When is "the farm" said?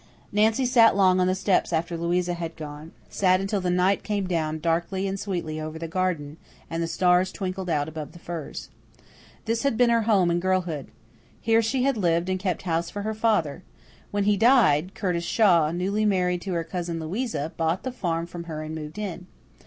17.83-18.25